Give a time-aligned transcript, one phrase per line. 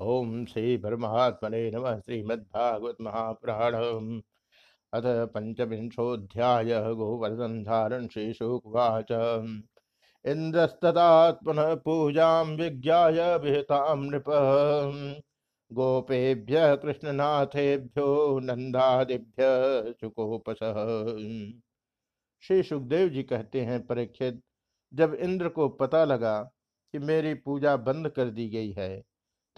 [0.00, 3.74] ओम श्री परमात्मने नम श्रीमद्भागवत महापुराण
[4.92, 9.12] अथ पंचविंशोऽध्याय गोवर्धन धारण श्रीशुकुवाच।
[10.24, 14.30] इन्द्रस्तदात्मनः पूजां विज्ञाय विहितां नृप।
[15.70, 18.08] गोपेभ्य कृष्णनाथेभ्यो
[18.40, 20.82] नंदादिभ्य चुकोपसः
[22.42, 24.42] श्री सुखदेव जी कहते हैं, परीक्षित,
[24.92, 26.40] जब इंद्र को पता लगा
[26.94, 29.09] कि मेरी पूजा बंद कर दी गई है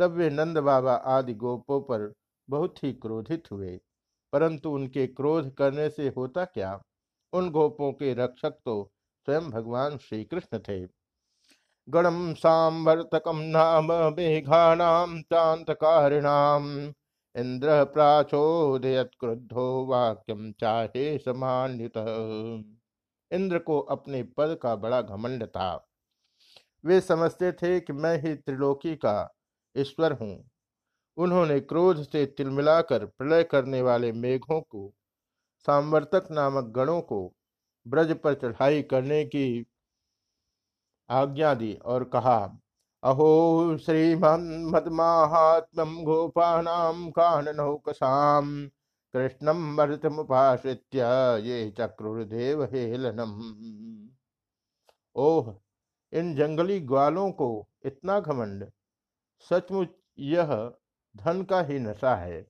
[0.03, 2.12] तब वे नंद बाबा आदि गोपों पर
[2.51, 3.80] बहुत ही क्रोधित हुए।
[4.33, 6.83] परंतु उनके क्रोध करने से होता क्या?
[7.33, 8.92] उन गोपों के रक्षक तो
[9.27, 10.80] स्वयं भगवान श्री कृष्ण थे।
[11.88, 16.92] गणम सांवर्तकम नाम मेघानाम चांतकारिणाम
[17.37, 21.97] इंद्र प्राचोदयत क्रुद्धो वाक्यम चाहे समान्युत।
[23.30, 25.89] इंद्र को अपने पद का बड़ा घमंड था।
[26.84, 29.34] वे समझते थे कि मैं ही त्रिलोकी का
[29.77, 30.45] ईश्वर हूँ।
[31.17, 34.92] उन्होंने क्रोध से तिलमिलाकर प्रलय करने वाले मेघों को
[35.67, 37.33] सांवर्तक नामक गणों को
[37.87, 39.67] ब्रज पर चढ़ाई करने की
[41.11, 42.39] आज्ञा दी और कहा,
[43.03, 44.83] अहो श्रीमन्मदमाहात्म्यम
[46.05, 48.47] गोपानाम काननौकसाम
[49.14, 50.98] कृष्णम मृतमुपाश्रित्य
[51.45, 53.33] ये चक्रुर्देव हेलनम
[55.17, 55.55] ओह,
[56.12, 57.48] इन जंगली ग्वालों को
[57.86, 58.64] इतना घमंड
[59.51, 60.55] सचमुच यह
[61.15, 62.41] धन का ही नशा है।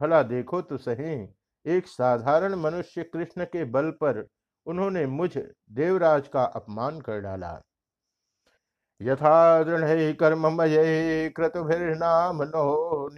[0.00, 1.28] भला देखो तो सही,
[1.66, 4.26] एक साधारण मनुष्य कृष्ण के बल पर
[4.66, 7.60] उन्होंने मुझ देवराज का अपमान कर डाला।
[9.00, 13.08] यथा दृढ़ कर्ममय क्रतुभिर्नाम नो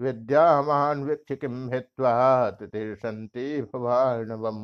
[0.00, 1.68] विद्यामान वीक्ष किम
[3.64, 4.58] भवानवम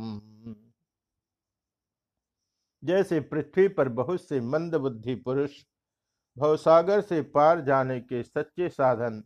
[2.82, 5.62] जैसे पृथ्वी पर बहुत से मंद बुद्धि पुरुष
[6.36, 9.22] भवसागर से पार जाने के सच्चे साधन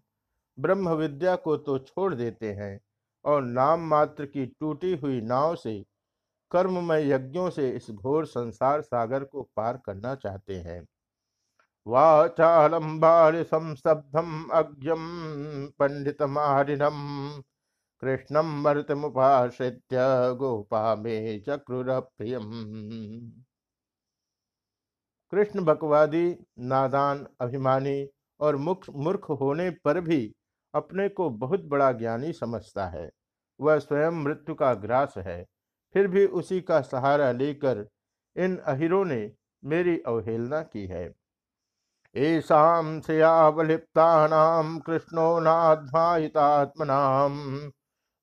[0.59, 2.81] ब्रह्म विद्या को तो छोड़ देते हैं
[3.25, 5.85] और नाम मात्र की टूटी हुई नाव से
[6.51, 10.87] कर्ममय यज्ञों से इस घोर संसार सागर को पार करना चाहते हैं।
[11.87, 13.01] वाचालम
[13.43, 15.07] संस्तब्धम अज्ञम
[15.79, 17.01] पंडित मारिणम
[18.03, 19.97] कृष्णम मृतमुपाश्रित्य
[20.35, 22.51] गोपा में चक्रुर प्रियम
[25.35, 28.09] कृष्ण बकवादी, नादान, अभिमानी
[28.41, 30.35] और मुख, मूर्ख होने पर भी
[30.75, 33.11] अपने को बहुत बड़ा ज्ञानी समझता है।
[33.61, 35.47] वह स्वयं मृत्यु का ग्रास है।
[35.95, 37.89] फिर भी उसी का सहारा लेकर
[38.37, 39.33] इन अहिरों ने
[39.65, 41.15] मेरी अवहेलना की है।
[42.17, 47.35] ऐसाम श्रियावलिप्तानाम कृष्णो नाध्मायितात्मनाम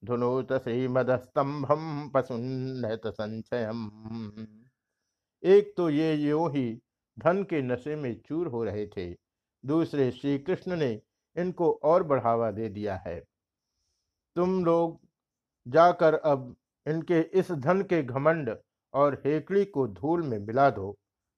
[0.05, 3.89] धुनोत श्रीमदस्तंभम पशुन्नत संचयम
[5.43, 6.81] एक तो ये यो ही
[7.17, 9.11] धन के नशे में चूर हो रहे थे।
[9.63, 11.01] दूसरे श्री कृष्ण ने
[11.35, 13.19] इनको और बढ़ावा दे दिया है।
[14.35, 14.99] तुम लोग
[15.67, 16.55] जाकर अब
[16.85, 18.55] इनके इस धन के घमंड
[18.94, 20.91] और हेकड़ी को धूल में मिला दो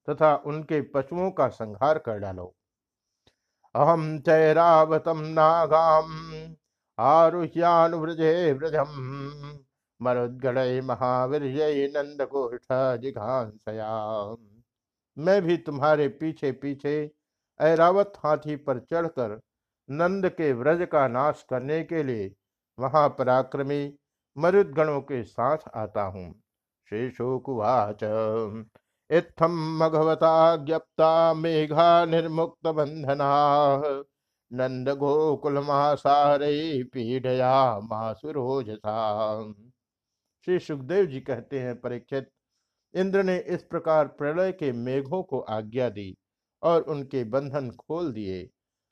[0.07, 2.53] तथा उनके पशुओं का संहार कर डालो।
[3.75, 6.09] अहम चैरावतम नागाम
[6.97, 9.59] आरुह्यानुव्रजे व्रजम,
[10.01, 14.53] मरुद्गण महावीर नंद गोष्ठ जिघांसयाम।
[15.18, 17.12] मैं भी तुम्हारे पीछे पीछे
[17.59, 19.40] ऐरावत हाथी पर चढ़कर
[19.90, 22.31] नंद के व्रज का नाश करने के लिए
[22.78, 23.94] वहाँ पराक्रमी
[24.38, 26.31] मरुदगणों के साथ आता हूँ।
[26.90, 28.03] श्री शोकुवाच।
[29.09, 33.29] इत्थम मघवता ज्ञप्ता मेघा निर्मुक्त बंधना।
[34.52, 38.97] नंद गोकुल मासारे पीढ़या मासुरोजता
[40.47, 42.29] श्री सुखदेव जी कहते हैं, परीक्षित
[42.96, 46.16] इंद्र ने इस प्रकार प्रलय के मेघों को आज्ञा दी
[46.64, 48.50] और उनके बंधन खोल दिए।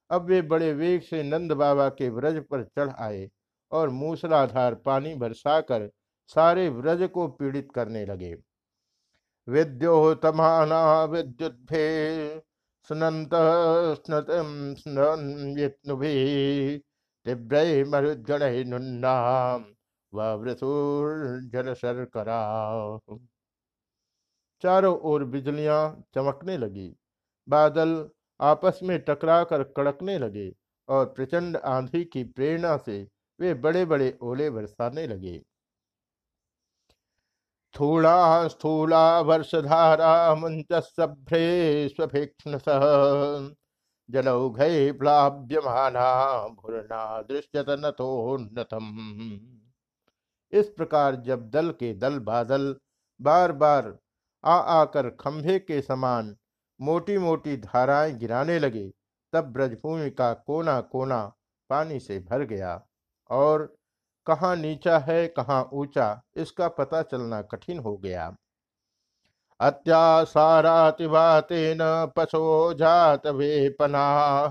[0.09, 3.29] अब वे बड़े वेग से नंद बाबा के व्रज पर चढ़ आए
[3.71, 5.89] और मूसलाधार पानी बरसाकर
[6.27, 8.35] सारे व्रज को पीड़ित करने लगे।
[9.47, 11.85] विद्योतमाना विद्युद्भे
[12.89, 13.29] सुनंत
[17.27, 19.13] तीव्र मरुद्गण नुन्ना
[20.13, 22.41] वृसुर्जल शर्करा
[24.63, 25.81] चारों ओर बिजलियाँ
[26.15, 26.93] चमकने लगी।
[27.47, 28.09] बादल
[28.39, 30.51] आपस में टकराकर कड़कने लगे
[30.89, 33.01] और प्रचंड आंधी की प्रेरणा से
[33.39, 35.41] वे बड़े बड़े ओले बरसाने लगे।
[37.73, 42.81] स्थूला स्थूला वर्षधारा मुंच सभ्रे स्वभिक्षण सह
[44.09, 46.07] जलौघय प्लाव्यमाना
[46.47, 48.89] भुरना दृश्यत नथोन्नतम
[50.53, 52.75] इस प्रकार जब दल के दल बादल
[53.19, 53.97] बार बार
[54.43, 56.35] आ आकर खंभे के समान
[56.79, 58.91] मोटी मोटी धाराएँ गिराने लगे।
[59.33, 61.33] तब ब्रजभूमि का कोना कोना
[61.69, 62.83] पानी से भर गया
[63.29, 63.75] और
[64.27, 68.35] कहाँ नीचा है, कहाँ ऊँचा, इसका पता चलना कठिन हो गया।
[69.59, 71.77] अत्यासारातिवातेन
[72.15, 74.49] पशो जात वेपना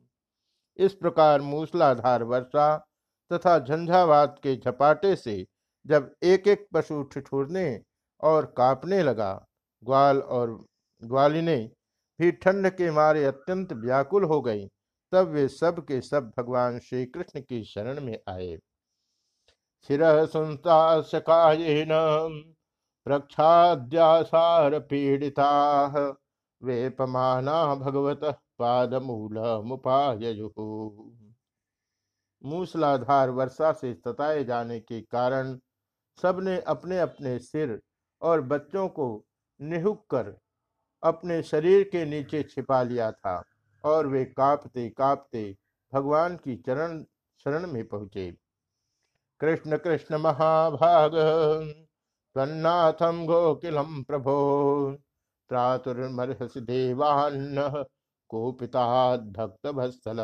[0.80, 2.90] इस प्रकार मूसलाधार वर्षा
[3.34, 5.46] तथा झंझावात के झपाटे से
[5.86, 7.82] जब एक एक पशु ठिठुरने
[8.24, 9.34] और कांपने लगा,
[9.84, 10.66] ग्वाल और
[11.02, 11.58] ग्वालिने
[12.20, 14.68] भी ठंड के मारे अत्यंत व्याकुल हो गई,
[15.12, 18.58] तब वे सब के सब भगवान श्री कृष्ण की शरण में आए।
[19.88, 21.90] शिर सुनताशकायेन
[23.06, 25.50] प्रक्षाद्यासार पीड़िता
[26.62, 28.24] वेपमाना भगवत
[28.60, 29.38] पादमूल
[32.46, 35.58] मूसलाधार वर्षा से सताए जाने के कारण
[36.22, 37.82] सबने अपने अपने सिर
[38.22, 39.26] और बच्चों को
[39.62, 40.38] निहुक कर
[41.04, 43.44] अपने शरीर के नीचे छिपा लिया था
[43.84, 45.56] और वे कांपते कांपते
[45.94, 47.04] भगवान की चरण,
[47.46, 48.32] शरण में पहुँचे।
[49.40, 51.12] कृष्ण कृष्ण महाभाग
[52.36, 54.36] तन्नाथम गोकिलम प्रभो,
[55.50, 57.86] त्रातुर्मर्हसि देवान्न
[58.30, 60.18] कोपिता भक्त भस्तल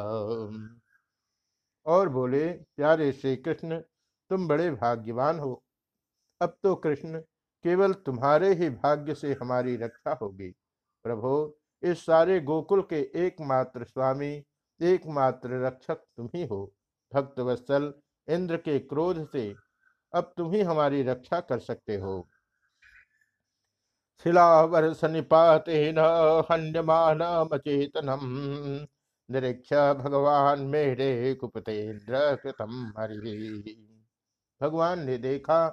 [1.89, 3.77] और बोले, प्यारे श्री कृष्ण
[4.29, 5.63] तुम बड़े भाग्यवान हो।
[6.41, 7.19] अब तो कृष्ण,
[7.65, 10.49] केवल तुम्हारे ही भाग्य से हमारी रक्षा होगी।
[11.03, 14.43] प्रभो, इस सारे गोकुल के एकमात्र स्वामी,
[14.81, 16.73] एकमात्र रक्षक तुम ही हो।
[17.13, 17.93] भक्त वत्सल
[18.29, 19.55] इंद्र के क्रोध से
[20.13, 22.29] अब तुम ही हमारी रक्षा कर सकते हो।
[24.23, 25.99] शिलावर्ष निपातेन
[26.51, 28.21] हन्यमानमचेतनम।
[29.31, 33.87] निरीक्ष भगवान मेरे कुपतेन्द्र कृतम हरि।
[34.61, 35.67] भगवान ने देखा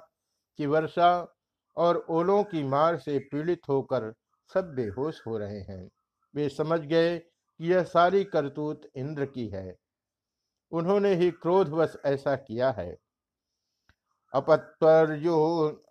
[0.57, 1.35] कि वर्षा
[1.77, 4.13] और ओलों की मार से पीड़ित होकर
[4.53, 5.89] सब बेहोश हो रहे हैं।
[6.35, 9.75] वे समझ गए कि यह सारी करतूत इंद्र की है।
[10.71, 12.97] उन्होंने ही क्रोधवश ऐसा किया है।
[14.33, 15.37] अपत्वर्यो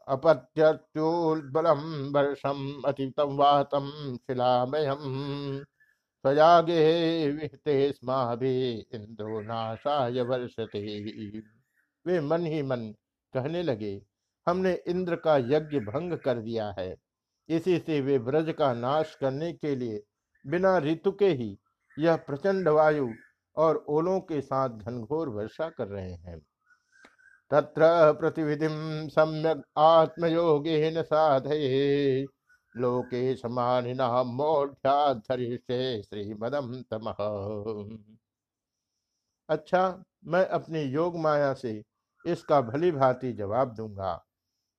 [0.08, 1.80] अपत्यत्योल्बलम
[2.14, 5.64] वर्षम अतितम वातम शिलामयम।
[6.26, 10.80] स्वयागे विहते स्माभि इंद्रो नाशाय वर्षते।
[12.06, 12.80] वे मन ही मन
[13.34, 14.02] कहने लगे,
[14.46, 16.96] हमने इंद्र का यज्ञ भंग कर दिया है।
[17.48, 20.02] इसी से वे ब्रज का नाश करने के लिए
[20.44, 21.58] बिना ऋतु के ही
[21.98, 23.08] यह प्रचंड वायु
[23.56, 26.38] और ओलों के साथ घनघोर वर्षा कर रहे हैं।
[27.50, 28.68] तत्र प्रतिविधि
[29.10, 32.24] सम्यक आत्मयोगेन साधये।
[32.76, 37.10] लोके समानिना मोढ़्याधरिष्ये श्रीमदम तम
[39.48, 41.82] अच्छा मैं अपनी योग माया से
[42.24, 44.24] इसका भली भांति जवाब दूँगा।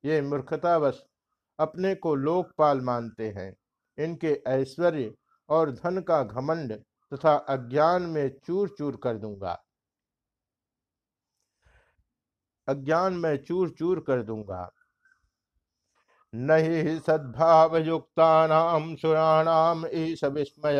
[0.03, 1.03] ये मूर्खतावश
[1.59, 3.55] अपने को लोकपाल मानते हैं।
[3.97, 5.13] इनके ऐश्वर्य
[5.49, 6.73] और धन का घमंड
[7.11, 9.63] तथा अज्ञान में चूर चूर कर दूँगा।
[12.67, 14.69] अज्ञान में चूर चूर कर दूँगा।
[16.33, 18.25] नहीं सद्भाव युक्ता
[18.95, 20.79] सुराणाम ईश विस्मय।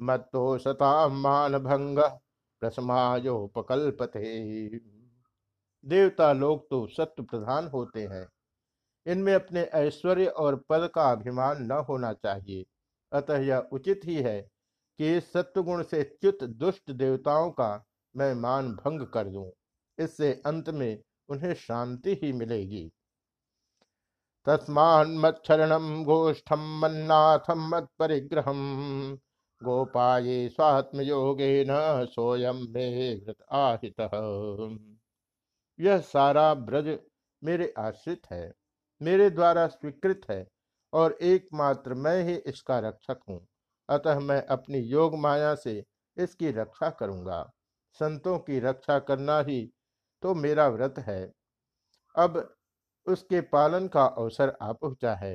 [0.00, 1.98] मत्तो सताम मान भंग
[2.62, 4.22] प्रसमायोपकल्पते।
[5.84, 8.26] देवता लोग तो सत्य प्रधान होते हैं।
[9.06, 12.64] इनमें अपने ऐश्वर्य और पद का अभिमान न होना चाहिए।
[13.12, 14.40] अतः यह उचित ही है
[14.98, 17.84] कि इस सत्वगुण से च्युत दुष्ट देवताओं का
[18.16, 19.50] मैं मान भंग कर दूँ।
[19.98, 22.90] इससे अंत में उन्हें शांति ही मिलेगी।
[24.46, 28.44] तस्मान मच्छरणम गोष्ठम मन्नाथम मत परिग्रह
[29.60, 33.20] गोपाये स्वात्म योगे न सोयम में
[33.54, 34.00] आहित।
[35.78, 36.88] यह सारा ब्रज
[37.42, 38.52] मेरे आश्रित है,
[39.00, 40.46] मेरे द्वारा स्वीकृत है,
[40.92, 43.40] और एकमात्र मैं ही इसका रक्षक हूँ।
[43.88, 45.82] अतः मैं अपनी योग माया से
[46.16, 47.42] इसकी रक्षा करूँगा।
[48.00, 49.60] संतों की रक्षा करना ही
[50.22, 51.22] तो मेरा व्रत है।
[52.14, 52.38] अब
[53.06, 55.34] उसके पालन का अवसर आ पहुँचा है।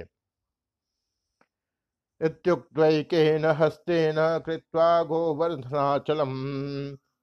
[3.53, 6.33] हस्तेन कृत्वा गोवर्धनाचलम,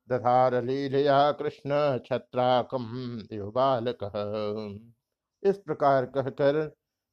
[0.09, 2.87] दधार लीलया कृष्ण छत्राकम
[3.33, 4.05] बालक।
[5.43, 6.61] इस प्रकार कहकर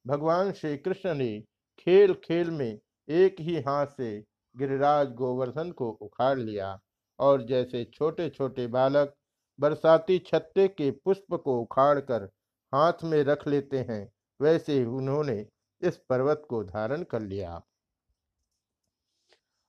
[0.06, 1.40] भगवान श्री कृष्ण ने
[1.78, 4.10] खेल खेल में एक ही हाथ से
[4.56, 6.78] गिरिराज गोवर्धन को उखाड़ लिया
[7.18, 9.14] और जैसे छोटे छोटे बालक
[9.58, 12.28] बरसाती छत्ते के पुष्प को उखाड़कर
[12.72, 15.46] हाथ में रख लेते हैं। वैसे उन्होंने
[15.82, 17.60] इस पर्वत को धारण कर लिया।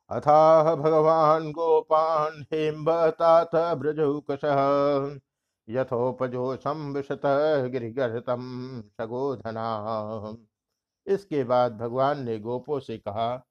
[0.10, 4.42] अथाह भगवान गोपान हेम्बतात ब्रजौकश
[5.68, 7.22] यथोपजोषम विशत
[7.72, 8.42] गिरिगर्तम
[8.98, 9.66] सगोधना।
[11.08, 13.46] इसके बाद भगवान ने गोपों से कहा,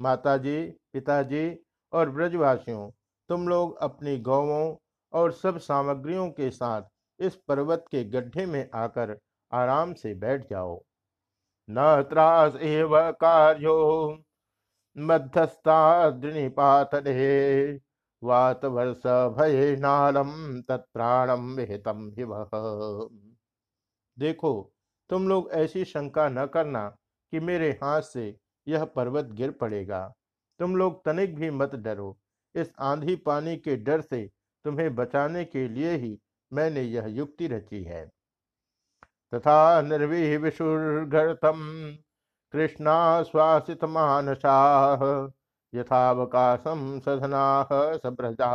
[0.00, 0.60] माताजी,
[0.92, 1.58] पिताजी
[1.92, 2.90] और ब्रजवासियों,
[3.28, 4.76] तुम लोग अपनी गौवों
[5.12, 6.82] और सब सामग्रियों के साथ
[7.20, 9.16] इस पर्वत के गड्ढे में आकर
[9.52, 10.80] आराम से बैठ जाओ।
[11.68, 13.76] न त्रास एव कार्यो।
[18.22, 19.02] वात वर्ष
[19.36, 20.30] भय नालम
[20.62, 22.10] तत्प्राणम विहितम
[24.16, 24.72] देखो,
[25.10, 26.88] तुम लोग ऐसी शंका न करना
[27.32, 28.34] कि मेरे हाथ से
[28.66, 30.00] यह पर्वत गिर पड़ेगा।
[30.60, 32.16] तुम लोग तनिक भी मत डरो।
[32.54, 34.26] इस आंधी पानी के डर से
[34.64, 36.18] तुम्हें बचाने के लिए ही
[36.52, 38.06] मैंने यह युक्ति रची है।
[39.34, 41.58] तथा निर्वी विशुर्घतम
[42.52, 45.02] कृष्णाश्वासित मानसाह
[45.74, 48.50] यथावकाशम सधना सब्रजा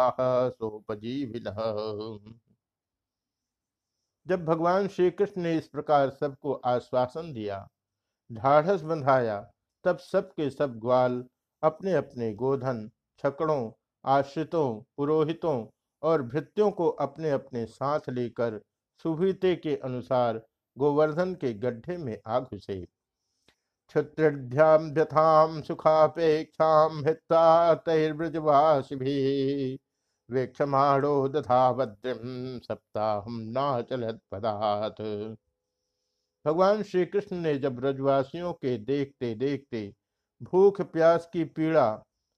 [0.50, 1.44] सोपजीविन।
[4.28, 7.68] जब भगवान श्री कृष्ण ने इस प्रकार सबको आश्वासन दिया,
[8.32, 9.52] ढाढ़स बंधाया,
[9.84, 11.24] तब सबके सब ग्वाल
[11.64, 13.72] अपने अपने गोधन, छकड़ों,
[14.06, 15.66] आश्रितों, पुरोहितों
[16.04, 18.60] और भृत्यों को अपने अपने साथ लेकर
[19.06, 20.42] सुभीते के अनुसार
[20.78, 22.86] गोवर्धन के गड्ढे में आ घुसे।
[23.90, 28.96] क्षत्रिभ्याम व्यथाम सुखापेक्षाम हिता तैर्ब्रजवासी
[30.30, 35.02] वेक्षमाणो दधा भद्रिम सप्ताह नाचलत पदात
[36.46, 39.88] भगवान श्री कृष्ण ने जब ब्रजवासियों के देखते देखते
[40.42, 41.88] भूख प्यास की पीड़ा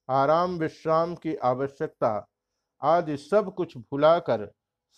[0.09, 2.17] आराम विश्राम की आवश्यकता
[2.83, 4.45] आदि सब कुछ भुलाकर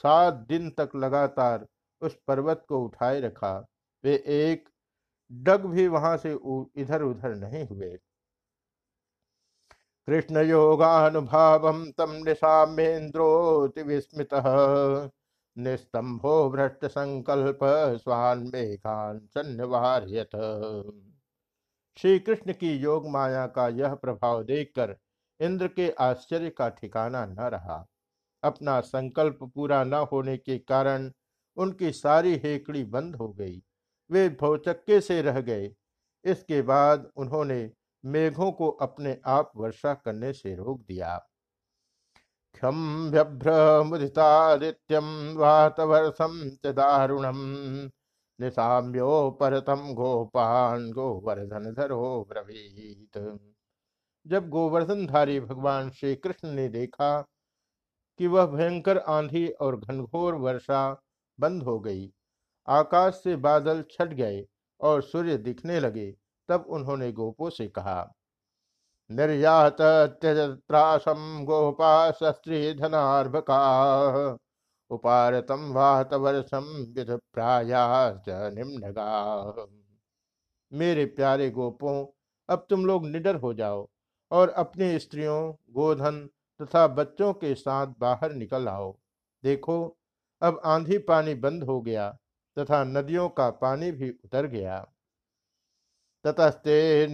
[0.04, 1.65] सात दिन तक लगातार
[2.01, 3.58] उस पर्वत को उठाए रखा।
[4.04, 4.70] वे एक
[5.32, 6.32] डग भी वहाँ से
[6.82, 7.98] इधर उधर नहीं हुए।
[10.08, 14.30] कृष्ण योगानुभाव तम निशामेन्द्रोति विस्मित
[15.58, 17.60] निस्तंभो भ्रष्ट संकल्प
[18.04, 20.36] स्वान मेघान सन्निवार्यत
[21.98, 24.96] श्री कृष्ण की योग माया का यह प्रभाव देखकर
[25.39, 27.86] इंद्र के आश्चर्य का ठिकाना न रहा।
[28.44, 31.12] अपना संकल्प पूरा न होने के कारण
[31.58, 33.62] उनकी सारी हेकड़ी बंद हो गई।
[34.12, 35.74] वे भौचक्के से रह गए।
[36.25, 37.72] इसके बाद उन्होंने
[38.06, 41.18] मेघों को अपने आप वर्षा करने से रोक दिया।
[42.54, 45.06] क्षम व्यभ्रमुदितादित्यम
[45.38, 47.38] वातवर्षम च दारुणम
[48.39, 53.18] निशाम्यो परतम गोपान गोवर्धन धरो ब्रवीत।
[54.25, 57.20] जब गोवर्धनधारी भगवान श्री कृष्ण ने देखा
[58.20, 60.82] कि वह भयंकर आंधी और घनघोर वर्षा
[61.39, 62.10] बंद हो गई,
[62.67, 64.46] आकाश से बादल छट गए
[64.82, 66.12] और सूर्य दिखने लगे,
[66.50, 68.12] तब उन्होंने गोपो से कहा,
[69.10, 73.60] निर्यात त्यजत्रासम गोपा शस्त्री धनार्भका
[74.91, 76.65] उपारतम वाहत वर्षम
[76.96, 77.84] विध प्राया
[80.72, 82.05] मेरे प्यारे गोपों,
[82.50, 83.88] अब तुम लोग निडर हो जाओ।
[84.32, 86.29] और अपनी स्त्रियों, गोधन
[86.62, 89.00] तथा बच्चों के साथ बाहर निकल आओ।
[89.44, 89.98] देखो,
[90.41, 92.17] अब आंधी पानी बंद हो गया
[92.60, 94.91] तथा नदियों का पानी भी उतर गया।
[96.24, 97.08] ततस्ते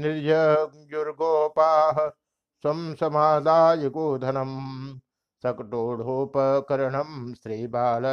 [2.96, 5.00] समादाय गोधनम,
[5.44, 8.04] सकटोढ़ोपकरणम स्त्री बाल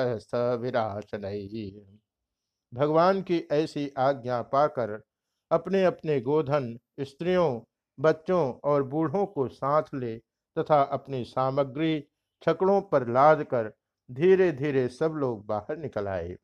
[2.75, 5.03] भगवान की ऐसी आज्ञा पाकर
[5.51, 7.61] अपने अपने गोधन, स्त्रियों
[7.99, 10.17] बच्चों और बूढ़ों को साथ ले
[10.57, 12.01] तथा अपनी सामग्री
[12.43, 13.73] छकड़ों पर लाद कर
[14.11, 16.37] धीरे धीरे सब लोग बाहर निकल आए।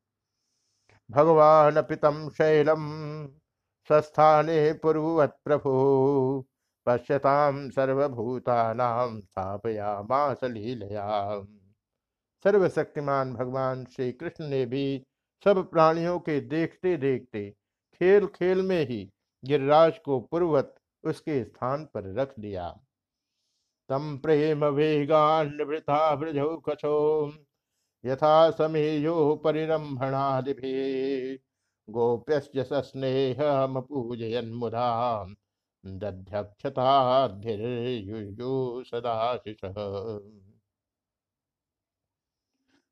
[1.11, 2.85] भगवान पितम शैलम,
[3.91, 5.71] स्वस्थाने पूर्ववत् प्रभु
[6.87, 11.09] पश्यताम सर्वभूतानाम स्थापयामास लीलया
[12.45, 14.87] सर्वशक्तिमान भगवान श्री कृष्ण ने भी
[15.47, 17.49] सब प्राणियों के देखते देखते
[18.01, 19.09] खेल खेल में ही
[19.43, 20.75] गिरिराज को पूर्वत
[21.07, 22.81] उसके स्थान पर रख दिया।
[23.89, 27.33] तम प्रेम वेगान्वृथा ब्रजो कछो।
[28.07, 30.53] यथा समेयो परिरंभणादि
[32.75, 35.27] स्नेहमपूजयन मुदा।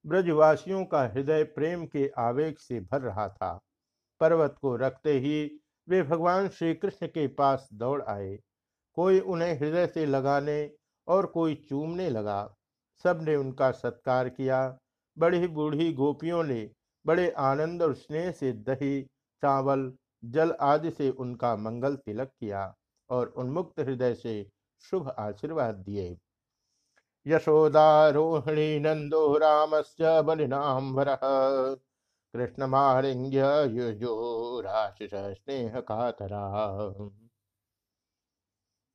[0.07, 3.61] ब्रजवासियों का हृदय प्रेम के आवेग से भर रहा था।
[4.21, 8.39] पर्वत को रखते ही वे भगवान श्री कृष्ण के पास दौड़ आए।
[8.95, 10.71] कोई उन्हें हृदय से लगाने
[11.09, 12.55] और कोई चूमने लगा।
[13.03, 14.79] सबने उनका सत्कार किया।
[15.19, 16.71] बड़ी बूढ़ी गोपियों ने
[17.07, 19.03] बड़े आनंद और स्नेह से दही,
[19.43, 19.93] चावल,
[20.25, 22.75] जल आदि से उनका मंगल तिलक किया
[23.11, 26.19] और उन्मुक्त हृदय से शुभ आशीर्वाद दिए।
[27.27, 31.92] यशोदारोहिणी नंदो रामस्य बलिनाम्बर कृष्णमालिंग्य
[32.35, 36.95] युजो राशिष स्नेह कातरा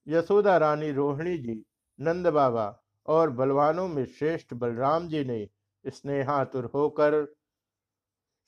[0.08, 1.66] यशोदा रानी रोहिणी जी,
[2.00, 5.50] नंद बाबा और बलवानों में श्रेष्ठ बलराम जी ने
[5.86, 7.36] स्नेहातुर होकर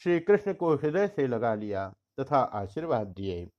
[0.01, 3.51] श्री कृष्ण को हृदय से लगा लिया तथा आशीर्वाद दिए।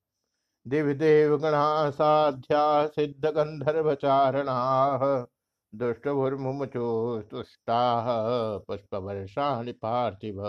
[0.67, 5.27] दिवदेव गणा साध्या सिद्ध गंधर्व चारणा
[5.75, 7.99] दुष्टभुर्मुचो तुष्टा
[8.59, 10.43] पुष्प वर्षाणि पार्थिव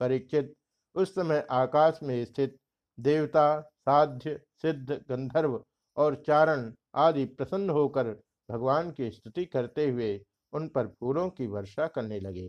[0.00, 0.54] परीक्षित
[0.94, 2.56] उस समय आकाश में स्थित
[2.98, 5.64] देवता, साध्य, सिद्ध, गंधर्व
[5.96, 8.08] और चारण आदि प्रसन्न होकर
[8.50, 12.48] भगवान की स्तुति करते हुए उन पर फूलों की वर्षा करने लगे।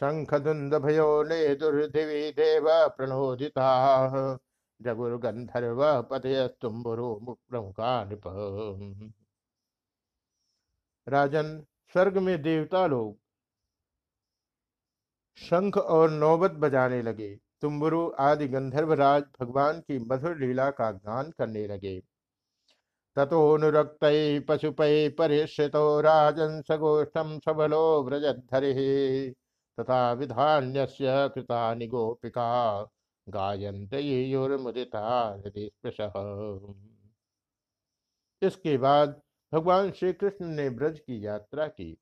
[0.00, 4.38] शंख धुंद भयो ने दुर्दिवी देव प्रणोदिता।
[4.82, 7.14] जगुर्गंधर्व पतयस्तुम्बुरु
[7.48, 8.22] प्रमुखा नृप
[11.06, 13.16] राजन, स्वर्ग में देवता लोग
[15.38, 21.66] शंख और नौबत बजाने लगे। तुम्बुरु आदि गंधर्वराज भगवान की मधुर लीला का गान करने
[21.66, 21.98] लगे।
[23.16, 24.04] तथोनुरक्त
[24.48, 29.34] पशुपै परिश्रितो राजन सगोष्ठम सबलो व्रजधरि
[29.78, 32.50] तथा विधान्यस्य कृतानि गोपिका
[33.26, 35.06] गायंत युर्मुदिता
[38.42, 39.20] इसके बाद
[39.52, 41.96] भगवान श्री कृष्ण ने ब्रज की यात्रा की।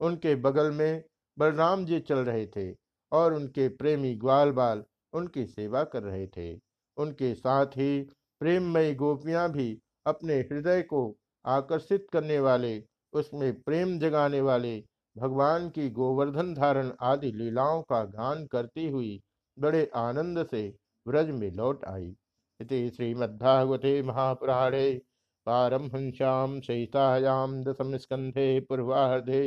[0.00, 1.02] उनके बगल में
[1.38, 2.72] बलराम जी चल रहे थे
[3.12, 6.52] और उनके प्रेमी ग्वाल बाल उनकी सेवा कर रहे थे।
[6.96, 8.00] उनके साथ ही
[8.40, 11.00] प्रेममयी गोपियाँ भी अपने हृदय को
[11.44, 12.82] आकर्षित करने वाले,
[13.12, 14.78] उसमें प्रेम जगाने वाले,
[15.16, 19.20] भगवान की गोवर्धन धारण आदि लीलाओं का गान करती हुई
[19.58, 20.62] बड़े आनंद से
[21.06, 22.14] व्रज में लौट आई।
[22.60, 25.00] इति श्रीमद्भागवते महापुराणे
[25.46, 29.42] पारमहंस्याम सहितायाम दशम स्कंधे पूर्वाधे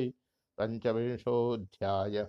[0.58, 2.24] पंचविंशोध्याय